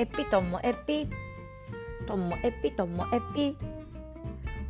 [0.00, 1.08] えぴともえぴ
[2.06, 3.56] ともえぴともえぴ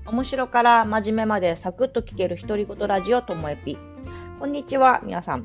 [0.07, 3.77] 面白から真面目までサクッと聞ける独り言ラジオともえぴ
[4.39, 5.45] こんにちは皆さん。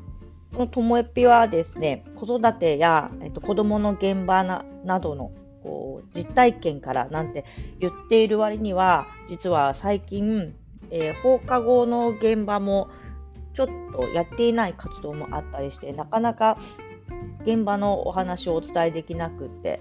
[0.54, 5.32] このともえぴはですね子育てや、えっと、子供の現場ななどの
[5.62, 7.44] こう実体験からなんて
[7.78, 10.54] 言っている割には実は最近、
[10.90, 12.88] えー、放課後の現場も
[13.52, 16.56] ちょっとやっていない活動もあったりしてなかなか
[17.46, 19.80] 現場のお話をお伝えできなくって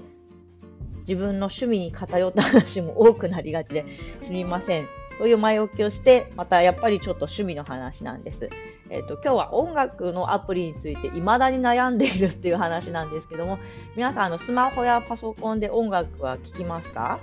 [1.02, 3.86] 自分の趣味に偏った話も多くなりがちで
[4.22, 8.50] すみませんという前置きをしてまたやっぱりちょっと趣味の話なんです。
[8.90, 13.58] えーと、今日は音楽のアプリについて未だに悩んでいるっていう話なんですけども
[13.96, 17.20] 皆さんあのスマホやパソコンで音楽は聴きますか？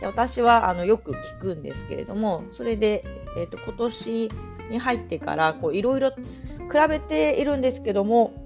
[0.00, 3.04] で私はあのよく聞くんですけれどもそれで、
[3.36, 4.30] えーと、今年
[4.70, 6.16] に入ってからいろいろ比
[6.88, 8.41] べているんですけども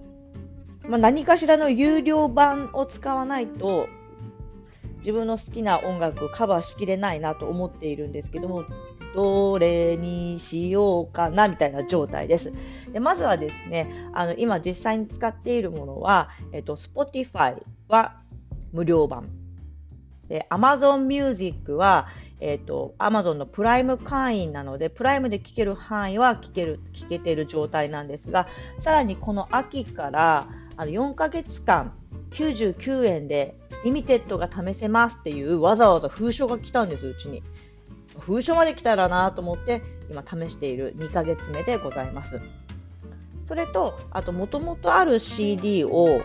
[0.88, 3.88] まあ、何かしらの有料版を使わないと
[4.98, 8.64] 自分の好きな音楽をカバーしきれないなと思っているんですけども
[9.14, 12.52] どれにしようかなみたいな状態です。
[12.92, 18.16] でまずはですねあの今実際に使っているものは、えっと、Spotify は
[18.72, 19.30] 無料版
[20.28, 22.08] で Amazon Music は、
[22.40, 28.48] えーと、Amazon のプライム会員なのでプライムで聴ける範囲は聴ける聞けている状態なんですが
[28.80, 31.92] さらにこの秋からあの4ヶ月間
[32.30, 37.42] 99円でリミテッドが試せますっていうわざわざ封書が来たんですうちに。
[38.18, 42.40] 封書まで来たらなと思って今試している2ヶ月目でございます。
[43.44, 46.20] それとあともともとある CD を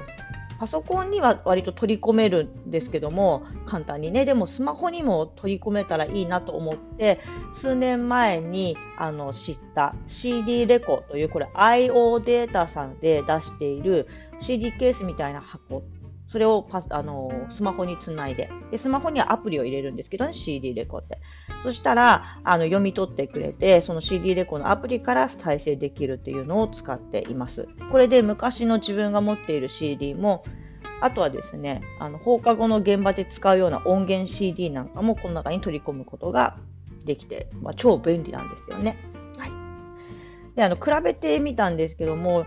[0.61, 4.25] パソコンには割と取り込めるんですけども簡単にね。
[4.25, 7.19] でもスマホにも取り込めたらいいなと思って
[7.51, 14.07] 数年前にあの知った CD レコというこれ IO データさんで出している
[14.39, 15.81] CD ケースみたいな箱
[16.31, 18.49] それをパあのスマホにつないで。
[18.71, 21.19] でスマホにはアプリを入れるんですけどね CD レコって
[21.61, 27.67] そしたらあの読み取ってくれてその CD レコのアプリから再生できるっていうのを使っています。
[27.91, 30.45] これで昔の自分が持っている CD も
[31.01, 36.55] あとはですねあの放課後の現場で使うような音源 CD なんかもこの中に取り込むことが
[37.03, 38.95] できて、まあ、超便利なんですよね。
[39.37, 39.51] はい、
[40.55, 42.45] であの比べてみたんですけども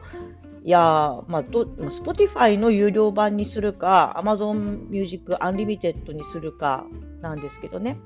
[0.71, 6.87] やまあ、ど Spotify の有料版にするか Amazon Music Unlimited にするか
[7.21, 7.99] なんですけどね。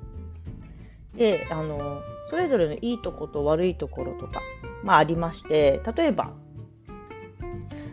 [1.16, 4.42] であのそれぞれのいいとこと悪いところとか、
[4.82, 6.32] まあ、ありまして例えば、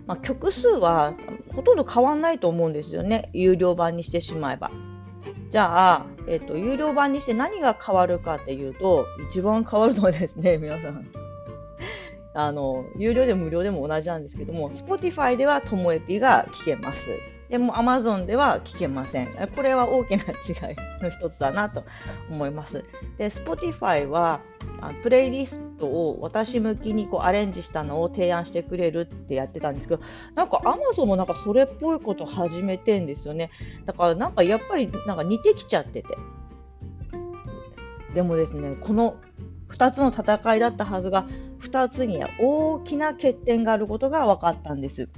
[0.05, 1.13] まあ、曲数は
[1.55, 4.71] ほとんど変わんないと思うんですよね有料版にしてしまえば。
[5.51, 11.07] じゃあ、えっと、有料版にして何が変わるかっていうと一番変わるのはですね皆さん
[12.35, 17.07] あの、有料でも無料でも同じなんですけども、Spotify ではともえぴが聞けます。
[17.50, 19.28] でも Amazon では聞けません。
[19.56, 21.85] これは大きな違いの一つだなと
[22.29, 22.84] 思います。
[23.18, 24.41] で、Spotify は
[24.81, 30.02] あプレイリストを私向きにこうアレンジしたのを提案してくれるってやってたんですけど、
[30.34, 33.52] なんか Amazon もなんかそれっぽいこと始めてんですよね。
[33.85, 36.17] だからなんかやっぱりなんか似てきちゃってて。
[38.16, 39.16] でもですね、この
[39.69, 41.28] 2つの戦いだったはずが
[41.65, 45.09] 2つには大きな欠点があることが分かったんです。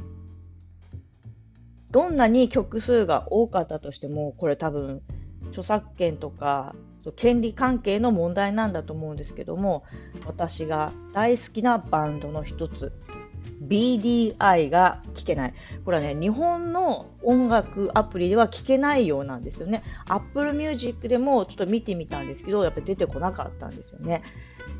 [1.91, 5.01] どんなに曲数が多かったとしてもこれ多分
[5.49, 6.75] 著作権とか
[7.15, 9.83] 権利関係の問題なんだと思うんですけども
[10.25, 12.91] 私が大好きなバンドの一つ
[13.67, 15.53] BDI が聞けない。
[15.85, 19.83] これはね、日本の音楽アプリでは聞けないようなんですよね。
[20.07, 24.23] Apple Music でもちょっと見てみたんですけど、やっぱり出てこなかったんですよね。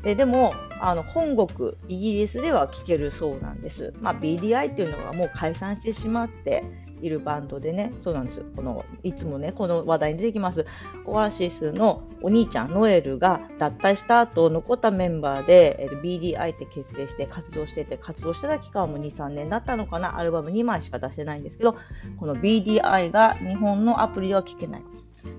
[0.02, 3.92] ででもあの本国イギリスでは聞けるそうなんです。
[4.00, 6.64] まあ、BDI っていうのがもう解散してしまって
[7.02, 8.42] いるバンドでね、そうなんです。
[8.56, 10.66] このいつもね、この話題に出てきます。
[11.04, 21.76] オアシスのお兄ちゃん、ノエルが脱退した後、残ったメンバーで、えー、BDI って結成して活動してて、活動してた期間も2、3年だったのかな、アルバム2枚しか出してないんですけど、
[22.18, 24.82] この BDI が日本のアプリでは聴けない。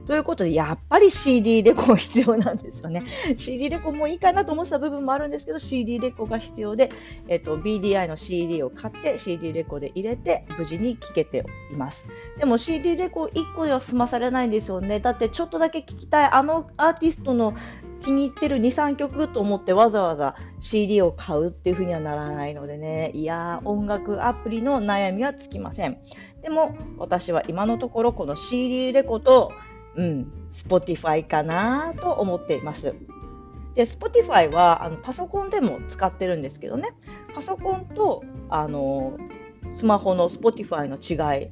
[0.10, 3.04] ということで、やっぱり CD レコ必要なんですよね。
[3.38, 6.90] CD レコもいいかなと思ってた部分もあるんですけど、CD レコが必要で、
[7.28, 12.08] えっと、BDI の CD を買って、CD レコで入れて、無事に聴けています。
[12.40, 15.00] でも CD レコ1個では済まされないんですよね。
[15.00, 17.54] だってちょっとだけ聴きたい、あのアーティストの
[18.02, 26.00] 気に入ってる2、3曲と思ってわざわざ CD を買うっていう風にはならないのでね、いやー、音楽アプリの悩みはつきません。
[26.42, 29.52] でも私は今のところこの CD レコと
[29.96, 32.94] うん、Spotify かなと思っています。
[33.76, 36.90] で、Spotify はあのパソコンでも使ってるんですけどね、
[37.34, 39.18] パソコンとあの
[39.74, 41.50] スマホの Spotify の違い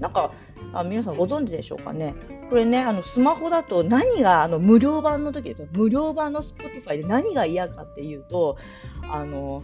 [0.00, 0.32] なんか
[0.72, 2.14] あ皆さんご存知でしょうかね。
[2.50, 5.68] これね、あのスマホだと何があの無料版の時ですよ。
[5.72, 8.56] 無料版の Spotify で何が嫌かっていうと、
[9.10, 9.62] あの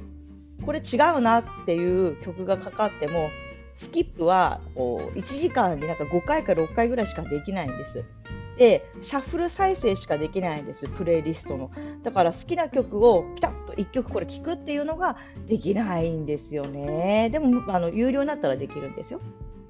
[0.64, 3.30] これ違うなっていう曲がかかっても、
[3.74, 8.04] スキップはこう1時間になんか5回か6回ぐらいしかできないんです。
[8.58, 11.70] で、シャッフル再生しかできないんです、プレイリストの。
[12.02, 15.16] だから好きな曲をピタッと1曲これ聴くっていうのが
[15.46, 17.30] できないんですよね。
[17.30, 19.20] でも、あの有料になったらできるんですよ。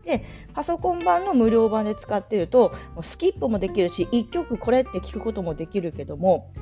[0.04, 2.72] でパソコン版の無料版で使ってると
[3.02, 6.52] スキップもできるし1曲これって聞くこともできるけども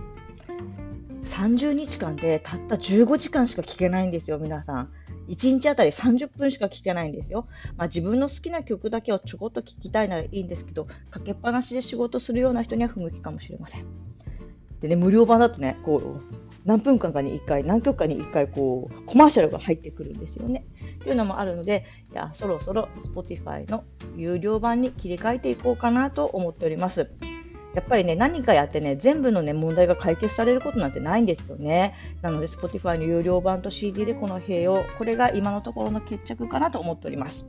[1.25, 4.93] 30日間でたった15時間しか聞けないんですよ皆さん。
[5.29, 7.47] 1日あたり30分しか聞けないんですよ。
[7.77, 13.87] まあ、自分の好きな曲だけをちょこっと聞きたいならいいんですけど、かけっぱなしで仕事するような人には不向きかもしれません。
[14.81, 16.21] でね、無料版だとね、こう、
[16.65, 20.65] 何分間かに1回、何曲かに1回、こう、コマーシャルが入ってくるんですよね。
[20.97, 23.85] っていうのもあるので、いや、そろそろ Spotify の
[24.17, 27.11] 有料版に切り替えていこうかなと思っております。
[27.75, 31.95] やっぱりね、何かやってね、全部のね、問題が解決されることなんてないんですよね。
[32.21, 37.47] なので、Spotify の有料版と CD でこの併用、これが今のところの決着かなと思っております。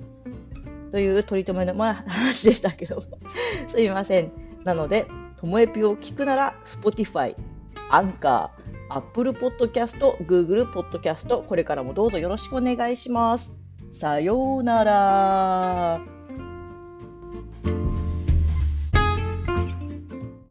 [0.92, 3.02] という取り留めの話でしたけど、
[3.68, 4.32] すいません。
[4.64, 5.08] なので、
[5.40, 7.36] ともえぴを聞くなら、Spotify、
[7.90, 9.98] アンカー、Apple Podcast、
[10.28, 13.54] Google Podcast、これからもどうぞよろしくお願いします。
[13.94, 16.21] さようなら。